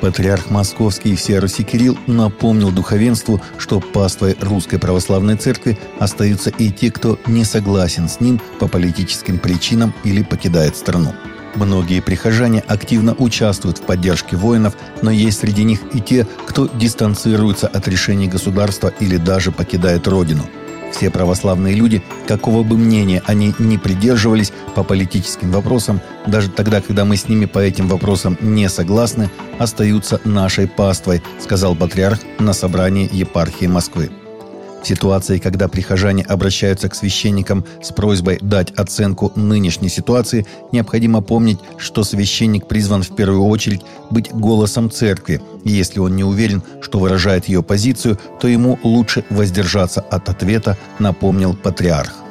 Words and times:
Патриарх 0.00 0.50
Московский 0.50 1.16
всея 1.16 1.40
Руси 1.40 1.64
Кирилл 1.64 1.98
напомнил 2.06 2.70
духовенству, 2.70 3.40
что 3.58 3.80
паствой 3.80 4.36
Русской 4.40 4.78
Православной 4.78 5.36
Церкви 5.36 5.78
остаются 5.98 6.50
и 6.50 6.70
те, 6.70 6.90
кто 6.90 7.18
не 7.26 7.44
согласен 7.44 8.08
с 8.08 8.20
ним 8.20 8.40
по 8.60 8.68
политическим 8.68 9.38
причинам 9.38 9.92
или 10.04 10.22
покидает 10.22 10.76
страну. 10.76 11.14
Многие 11.54 12.00
прихожане 12.00 12.60
активно 12.66 13.14
участвуют 13.14 13.78
в 13.78 13.82
поддержке 13.82 14.36
воинов, 14.36 14.74
но 15.02 15.10
есть 15.10 15.40
среди 15.40 15.64
них 15.64 15.80
и 15.92 16.00
те, 16.00 16.26
кто 16.46 16.68
дистанцируется 16.68 17.66
от 17.66 17.88
решений 17.88 18.28
государства 18.28 18.92
или 19.00 19.16
даже 19.16 19.50
покидает 19.50 20.06
родину– 20.06 20.44
все 20.92 21.10
православные 21.10 21.74
люди, 21.74 22.02
какого 22.26 22.62
бы 22.62 22.76
мнения 22.76 23.22
они 23.26 23.54
ни 23.58 23.76
придерживались 23.76 24.52
по 24.74 24.82
политическим 24.82 25.50
вопросам, 25.50 26.00
даже 26.26 26.50
тогда, 26.50 26.80
когда 26.80 27.04
мы 27.04 27.16
с 27.16 27.28
ними 27.28 27.46
по 27.46 27.58
этим 27.58 27.88
вопросам 27.88 28.36
не 28.40 28.68
согласны, 28.68 29.30
остаются 29.58 30.20
нашей 30.24 30.68
паствой, 30.68 31.22
сказал 31.40 31.74
патриарх 31.74 32.20
на 32.38 32.52
собрании 32.52 33.08
епархии 33.12 33.66
Москвы. 33.66 34.10
В 34.82 34.86
ситуации, 34.86 35.38
когда 35.38 35.68
прихожане 35.68 36.22
обращаются 36.22 36.88
к 36.88 36.94
священникам 36.94 37.64
с 37.82 37.92
просьбой 37.92 38.38
дать 38.40 38.70
оценку 38.72 39.32
нынешней 39.34 39.88
ситуации, 39.88 40.46
необходимо 40.72 41.20
помнить, 41.20 41.58
что 41.78 42.04
священник 42.04 42.66
призван 42.68 43.02
в 43.02 43.14
первую 43.14 43.44
очередь 43.44 43.82
быть 44.10 44.32
голосом 44.32 44.90
церкви, 44.90 45.40
и 45.64 45.70
если 45.70 45.98
он 45.98 46.16
не 46.16 46.24
уверен, 46.24 46.62
что 46.80 46.98
выражает 46.98 47.48
ее 47.48 47.62
позицию, 47.62 48.18
то 48.40 48.48
ему 48.48 48.78
лучше 48.82 49.24
воздержаться 49.30 50.00
от 50.00 50.28
ответа, 50.28 50.78
напомнил 50.98 51.54
патриарх. 51.54 52.27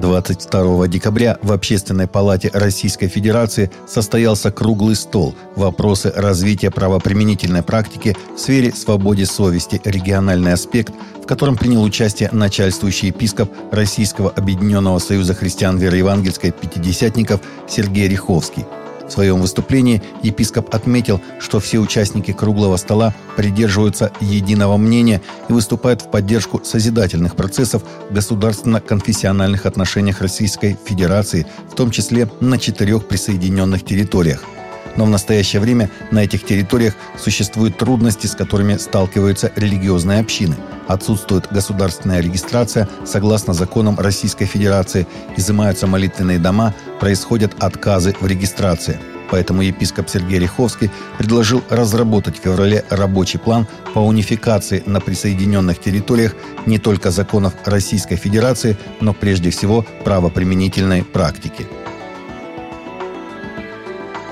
22 0.00 0.88
декабря 0.88 1.38
в 1.42 1.52
Общественной 1.52 2.06
палате 2.06 2.50
Российской 2.52 3.08
Федерации 3.08 3.70
состоялся 3.86 4.50
круглый 4.50 4.96
стол 4.96 5.34
«Вопросы 5.56 6.12
развития 6.14 6.70
правоприменительной 6.70 7.62
практики 7.62 8.16
в 8.34 8.38
сфере 8.38 8.72
свободы 8.72 9.26
совести. 9.26 9.80
Региональный 9.84 10.52
аспект», 10.52 10.94
в 11.22 11.26
котором 11.26 11.56
принял 11.56 11.82
участие 11.82 12.30
начальствующий 12.32 13.08
епископ 13.08 13.52
Российского 13.70 14.30
Объединенного 14.30 14.98
Союза 14.98 15.34
Христиан 15.34 15.78
Вероевангельской 15.78 16.52
Пятидесятников 16.52 17.40
Сергей 17.68 18.08
Риховский– 18.08 18.64
в 19.08 19.12
своем 19.12 19.40
выступлении 19.40 20.02
епископ 20.22 20.74
отметил, 20.74 21.20
что 21.40 21.60
все 21.60 21.78
участники 21.78 22.32
круглого 22.32 22.76
стола 22.76 23.14
придерживаются 23.36 24.12
единого 24.20 24.76
мнения 24.76 25.22
и 25.48 25.52
выступают 25.52 26.02
в 26.02 26.10
поддержку 26.10 26.60
созидательных 26.64 27.34
процессов 27.34 27.82
в 28.10 28.14
государственно-конфессиональных 28.14 29.66
отношениях 29.66 30.20
Российской 30.20 30.76
Федерации, 30.84 31.46
в 31.70 31.74
том 31.74 31.90
числе 31.90 32.28
на 32.40 32.58
четырех 32.58 33.06
присоединенных 33.06 33.84
территориях– 33.84 34.44
но 34.96 35.04
в 35.04 35.10
настоящее 35.10 35.60
время 35.60 35.90
на 36.10 36.20
этих 36.20 36.44
территориях 36.44 36.94
существуют 37.16 37.76
трудности, 37.78 38.26
с 38.26 38.34
которыми 38.34 38.76
сталкиваются 38.76 39.52
религиозные 39.56 40.20
общины. 40.20 40.56
Отсутствует 40.86 41.48
государственная 41.50 42.20
регистрация 42.20 42.88
согласно 43.04 43.52
законам 43.52 43.98
Российской 43.98 44.46
Федерации, 44.46 45.06
изымаются 45.36 45.86
молитвенные 45.86 46.38
дома, 46.38 46.74
происходят 47.00 47.52
отказы 47.58 48.14
в 48.20 48.26
регистрации. 48.26 48.98
Поэтому 49.30 49.62
епископ 49.62 50.08
Сергей 50.08 50.38
Риховский 50.38 50.90
предложил 51.18 51.62
разработать 51.68 52.38
в 52.38 52.42
феврале 52.42 52.84
рабочий 52.88 53.38
план 53.38 53.66
по 53.92 53.98
унификации 53.98 54.82
на 54.86 55.00
присоединенных 55.00 55.78
территориях 55.80 56.34
не 56.66 56.78
только 56.78 57.10
законов 57.10 57.54
Российской 57.64 58.16
Федерации, 58.16 58.76
но 59.00 59.12
прежде 59.12 59.50
всего 59.50 59.84
правоприменительной 60.04 61.04
практики. 61.04 61.66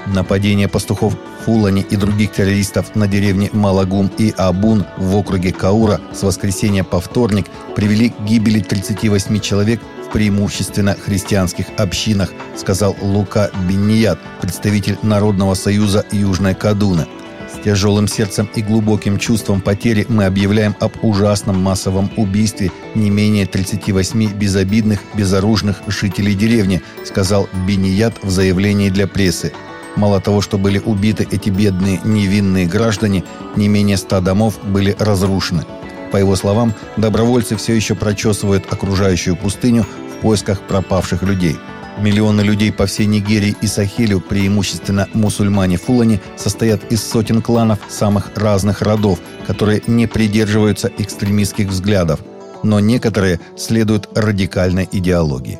Нападение 0.06 0.68
пастухов 0.68 1.14
Фулани 1.44 1.82
и 1.82 1.96
других 1.96 2.32
террористов 2.32 2.94
на 2.94 3.08
деревне 3.08 3.50
Малагум 3.52 4.10
и 4.18 4.32
Абун 4.36 4.84
в 4.96 5.16
округе 5.16 5.52
Каура 5.52 6.00
с 6.14 6.22
воскресенья 6.22 6.84
по 6.84 7.00
вторник 7.00 7.46
привели 7.74 8.10
к 8.10 8.20
гибели 8.20 8.60
38 8.60 9.40
человек 9.40 9.80
в 10.06 10.12
преимущественно 10.12 10.94
христианских 10.94 11.66
общинах, 11.76 12.32
сказал 12.56 12.96
Лука 13.00 13.50
Бенният, 13.68 14.18
представитель 14.40 14.96
Народного 15.02 15.54
союза 15.54 16.04
Южной 16.12 16.54
Кадуна. 16.54 17.08
С 17.52 17.62
тяжелым 17.64 18.06
сердцем 18.06 18.48
и 18.54 18.62
глубоким 18.62 19.18
чувством 19.18 19.60
потери 19.60 20.06
мы 20.08 20.24
объявляем 20.24 20.76
об 20.78 20.92
ужасном 21.02 21.60
массовом 21.60 22.10
убийстве 22.16 22.70
не 22.94 23.10
менее 23.10 23.46
38 23.46 24.34
безобидных, 24.34 25.00
безоружных 25.14 25.82
жителей 25.88 26.34
деревни, 26.34 26.82
сказал 27.04 27.48
Беният 27.66 28.22
в 28.22 28.30
заявлении 28.30 28.90
для 28.90 29.06
прессы. 29.06 29.52
Мало 29.96 30.20
того, 30.20 30.42
что 30.42 30.58
были 30.58 30.78
убиты 30.78 31.26
эти 31.30 31.48
бедные 31.48 32.00
невинные 32.04 32.66
граждане, 32.66 33.24
не 33.56 33.68
менее 33.68 33.96
ста 33.96 34.20
домов 34.20 34.58
были 34.62 34.94
разрушены. 34.98 35.64
По 36.12 36.18
его 36.18 36.36
словам, 36.36 36.74
добровольцы 36.96 37.56
все 37.56 37.74
еще 37.74 37.94
прочесывают 37.94 38.72
окружающую 38.72 39.36
пустыню 39.36 39.84
в 39.84 40.20
поисках 40.20 40.60
пропавших 40.60 41.22
людей. 41.22 41.56
Миллионы 41.98 42.42
людей 42.42 42.72
по 42.72 42.84
всей 42.84 43.06
Нигерии 43.06 43.56
и 43.62 43.66
Сахелю, 43.66 44.20
преимущественно 44.20 45.08
мусульмане 45.14 45.78
Фулани, 45.78 46.20
состоят 46.36 46.92
из 46.92 47.02
сотен 47.02 47.40
кланов 47.40 47.78
самых 47.88 48.32
разных 48.34 48.82
родов, 48.82 49.18
которые 49.46 49.82
не 49.86 50.06
придерживаются 50.06 50.90
экстремистских 50.98 51.68
взглядов, 51.68 52.20
но 52.62 52.80
некоторые 52.80 53.40
следуют 53.56 54.10
радикальной 54.14 54.86
идеологии. 54.92 55.58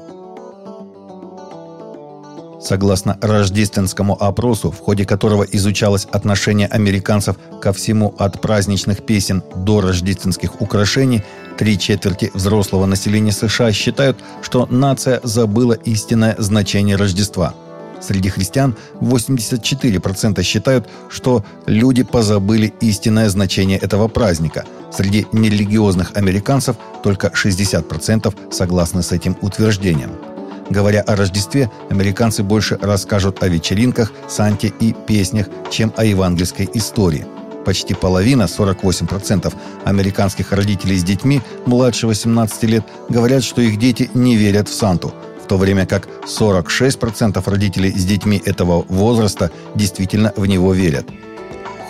Согласно 2.67 3.17
рождественскому 3.21 4.21
опросу, 4.21 4.73
в 4.73 4.81
ходе 4.81 5.05
которого 5.05 5.45
изучалось 5.45 6.09
отношение 6.11 6.67
американцев 6.67 7.37
ко 7.63 7.73
всему 7.73 8.13
от 8.19 8.41
праздничных 8.41 9.07
песен 9.07 9.45
до 9.55 9.81
рождественских 9.81 10.61
украшений, 10.61 11.23
три 11.57 11.79
четверти 11.79 12.33
взрослого 12.35 12.87
населения 12.87 13.31
США 13.31 13.71
считают, 13.71 14.19
что 14.43 14.67
нация 14.67 15.21
забыла 15.23 15.75
истинное 15.75 16.35
значение 16.39 16.97
Рождества. 16.97 17.55
Среди 18.01 18.31
христиан 18.31 18.75
84% 19.01 20.43
считают, 20.43 20.89
что 21.09 21.45
люди 21.67 22.03
позабыли 22.03 22.75
истинное 22.81 23.29
значение 23.29 23.79
этого 23.79 24.09
праздника. 24.09 24.65
Среди 24.93 25.25
нерелигиозных 25.31 26.17
американцев 26.17 26.75
только 27.05 27.29
60% 27.29 28.35
согласны 28.51 29.05
с 29.05 29.13
этим 29.13 29.37
утверждением. 29.41 30.36
Говоря 30.71 31.03
о 31.03 31.15
Рождестве, 31.15 31.71
американцы 31.91 32.43
больше 32.43 32.79
расскажут 32.81 33.43
о 33.43 33.49
вечеринках, 33.49 34.13
Санте 34.29 34.73
и 34.81 34.93
песнях, 34.93 35.47
чем 35.71 35.93
о 35.97 36.05
евангельской 36.05 36.69
истории. 36.75 37.27
Почти 37.65 37.95
половина, 37.95 38.45
48% 38.45 39.53
американских 39.85 40.53
родителей 40.53 40.99
с 40.99 41.05
детьми 41.05 41.41
младше 41.67 42.07
18 42.07 42.63
лет 42.65 42.85
говорят, 43.09 43.43
что 43.43 43.61
их 43.61 43.79
дети 43.79 44.11
не 44.15 44.37
верят 44.37 44.69
в 44.69 44.75
Санту, 44.75 45.13
в 45.43 45.49
то 45.49 45.57
время 45.57 45.87
как 45.87 46.09
46% 46.27 47.43
родителей 47.49 47.93
с 47.93 48.05
детьми 48.05 48.41
этого 48.45 48.85
возраста 48.89 49.51
действительно 49.75 50.33
в 50.37 50.47
него 50.47 50.73
верят 50.73 51.07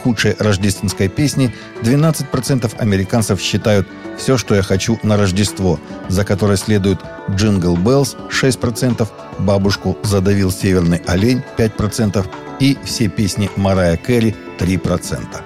худшей 0.06 0.36
рождественской 0.38 1.08
песни 1.08 1.52
12% 1.82 2.78
американцев 2.78 3.40
считают 3.40 3.88
«Все, 4.16 4.36
что 4.36 4.54
я 4.54 4.62
хочу 4.62 5.00
на 5.02 5.16
Рождество», 5.16 5.80
за 6.08 6.24
которой 6.24 6.56
следует 6.56 7.00
«Jingle 7.28 7.76
Bells» 7.76 8.14
6%, 8.30 9.08
«Бабушку 9.40 9.98
задавил 10.04 10.52
северный 10.52 11.02
олень» 11.08 11.42
5% 11.58 12.24
и 12.60 12.78
все 12.84 13.08
песни 13.08 13.50
Марайи 13.56 13.96
Кэрри 13.96 14.36
3%. 14.60 15.45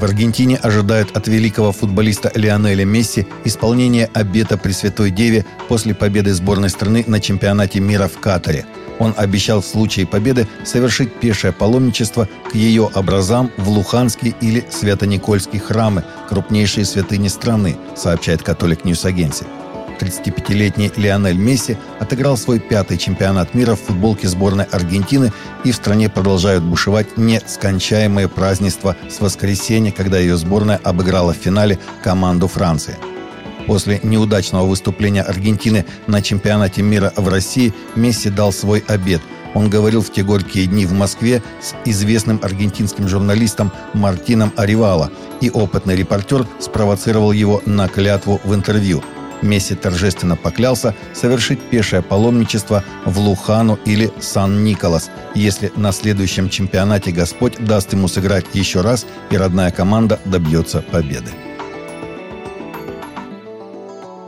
В 0.00 0.04
Аргентине 0.04 0.56
ожидают 0.56 1.14
от 1.14 1.28
великого 1.28 1.72
футболиста 1.72 2.32
Лионеля 2.34 2.86
Месси 2.86 3.26
исполнения 3.44 4.08
обета 4.14 4.56
Пресвятой 4.56 5.10
Деве 5.10 5.44
после 5.68 5.94
победы 5.94 6.32
сборной 6.32 6.70
страны 6.70 7.04
на 7.06 7.20
чемпионате 7.20 7.80
мира 7.80 8.08
в 8.08 8.18
Катаре– 8.18 8.64
он 9.00 9.14
обещал 9.16 9.62
в 9.62 9.66
случае 9.66 10.06
победы 10.06 10.46
совершить 10.62 11.12
пешее 11.14 11.52
паломничество 11.52 12.28
к 12.50 12.54
ее 12.54 12.82
образам 12.94 13.50
в 13.56 13.68
Луханские 13.70 14.34
или 14.42 14.64
Свято-Никольские 14.70 15.60
храмы, 15.60 16.04
крупнейшие 16.28 16.84
святыни 16.84 17.28
страны, 17.28 17.76
сообщает 17.96 18.42
Catholic 18.42 18.84
News 18.84 19.04
Agency. 19.06 19.46
35-летний 20.00 20.90
Лионель 20.96 21.36
Месси 21.36 21.76
отыграл 21.98 22.36
свой 22.36 22.58
пятый 22.58 22.98
чемпионат 22.98 23.54
мира 23.54 23.74
в 23.74 23.80
футболке 23.80 24.28
сборной 24.28 24.64
Аргентины, 24.64 25.32
и 25.64 25.72
в 25.72 25.76
стране 25.76 26.08
продолжают 26.08 26.64
бушевать 26.64 27.16
нескончаемые 27.16 28.28
празднества 28.28 28.96
с 29.08 29.20
воскресенья, 29.20 29.92
когда 29.92 30.18
ее 30.18 30.36
сборная 30.36 30.80
обыграла 30.82 31.34
в 31.34 31.36
финале 31.36 31.78
команду 32.02 32.48
Франции– 32.48 32.96
После 33.66 34.00
неудачного 34.02 34.66
выступления 34.66 35.22
Аргентины 35.22 35.84
на 36.08 36.22
чемпионате 36.22 36.82
мира 36.82 37.12
в 37.16 37.28
России 37.28 37.72
Месси 37.94 38.28
дал 38.28 38.52
свой 38.52 38.82
обет. 38.88 39.20
Он 39.54 39.70
говорил 39.70 40.02
в 40.02 40.12
те 40.12 40.24
горькие 40.24 40.66
дни 40.66 40.86
в 40.86 40.92
Москве 40.92 41.42
с 41.60 41.74
известным 41.84 42.40
аргентинским 42.42 43.08
журналистом 43.08 43.72
Мартином 43.94 44.52
Аривала, 44.56 45.10
и 45.40 45.50
опытный 45.50 45.94
репортер 45.94 46.46
спровоцировал 46.58 47.30
его 47.30 47.62
на 47.64 47.86
клятву 47.86 48.40
в 48.42 48.54
интервью. 48.54 49.02
Месси 49.42 49.74
торжественно 49.74 50.36
поклялся 50.36 50.94
совершить 51.14 51.60
пешее 51.60 52.02
паломничество 52.02 52.84
в 53.04 53.18
Лухану 53.18 53.78
или 53.84 54.10
Сан-Николас, 54.20 55.10
если 55.34 55.72
на 55.76 55.92
следующем 55.92 56.48
чемпионате 56.48 57.12
Господь 57.12 57.56
даст 57.58 57.92
ему 57.92 58.08
сыграть 58.08 58.46
еще 58.52 58.80
раз 58.80 59.06
и 59.30 59.36
родная 59.36 59.70
команда 59.70 60.20
добьется 60.24 60.82
победы. 60.90 61.30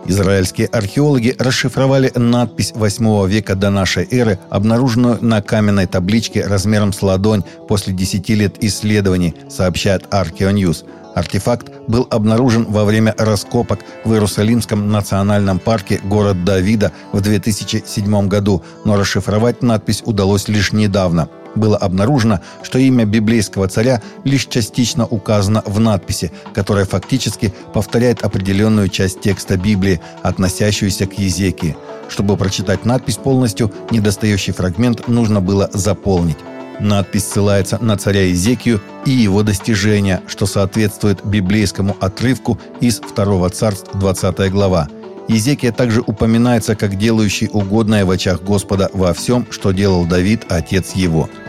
Израильские 0.04 0.66
археологи 0.66 1.36
расшифровали 1.38 2.10
надпись 2.16 2.72
8 2.74 3.28
века 3.28 3.54
до 3.54 3.70
нашей 3.70 4.06
эры, 4.10 4.38
обнаруженную 4.50 5.18
на 5.20 5.40
каменной 5.42 5.86
табличке 5.86 6.44
размером 6.44 6.92
с 6.92 7.02
ладонь 7.02 7.44
после 7.68 7.92
10 7.92 8.28
лет 8.30 8.56
исследований, 8.64 9.34
сообщает 9.48 10.06
Archeonews. 10.10 10.84
Артефакт 11.14 11.70
был 11.88 12.06
обнаружен 12.10 12.64
во 12.64 12.84
время 12.84 13.14
раскопок 13.18 13.80
в 14.04 14.12
Иерусалимском 14.12 14.90
национальном 14.90 15.58
парке 15.58 16.00
город 16.04 16.44
Давида 16.44 16.92
в 17.12 17.20
2007 17.20 18.28
году, 18.28 18.62
но 18.84 18.96
расшифровать 18.96 19.62
надпись 19.62 20.02
удалось 20.04 20.48
лишь 20.48 20.72
недавно– 20.72 21.28
было 21.54 21.76
обнаружено, 21.76 22.40
что 22.62 22.78
имя 22.78 23.04
библейского 23.04 23.68
царя 23.68 24.02
лишь 24.24 24.46
частично 24.46 25.06
указано 25.06 25.62
в 25.66 25.80
надписи, 25.80 26.32
которая 26.54 26.84
фактически 26.84 27.52
повторяет 27.74 28.22
определенную 28.22 28.88
часть 28.88 29.20
текста 29.20 29.56
Библии, 29.56 30.00
относящуюся 30.22 31.06
к 31.06 31.18
Езекии. 31.18 31.76
Чтобы 32.08 32.36
прочитать 32.36 32.84
надпись 32.84 33.16
полностью, 33.16 33.72
недостающий 33.90 34.52
фрагмент 34.52 35.08
нужно 35.08 35.40
было 35.40 35.70
заполнить. 35.72 36.38
Надпись 36.82 37.24
ссылается 37.24 37.78
на 37.80 37.96
царя 37.96 38.26
Езекию 38.26 38.80
и 39.06 39.10
его 39.10 39.42
достижения, 39.42 40.20
что 40.26 40.44
соответствует 40.44 41.24
библейскому 41.24 41.96
отрывку 42.00 42.58
из 42.80 43.00
2 43.00 43.48
царств 43.50 43.90
20 43.94 44.50
глава. 44.50 44.88
Езекия 45.28 45.72
также 45.72 46.02
упоминается 46.02 46.76
как 46.76 46.98
делающий 46.98 47.48
угодное 47.50 48.04
в 48.04 48.10
очах 48.10 48.42
Господа 48.42 48.90
во 48.92 49.14
всем, 49.14 49.46
что 49.50 49.72
делал 49.72 50.04
Давид, 50.04 50.44
отец 50.50 50.92
его– 50.92 51.30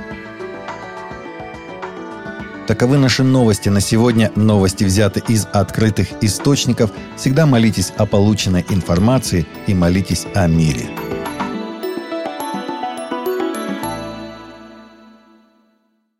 Таковы 2.68 2.98
наши 2.98 3.24
новости 3.24 3.68
на 3.68 3.82
сегодня. 3.82 4.32
Новости 4.36 4.86
взяты 4.86 5.22
из 5.28 5.48
открытых 5.52 6.08
источников. 6.22 6.92
Всегда 7.18 7.46
молитесь 7.46 7.92
о 7.98 8.06
полученной 8.06 8.66
информации 8.70 9.46
и 9.68 9.74
молитесь 9.74 10.26
о 10.34 10.48
мире. 10.48 10.88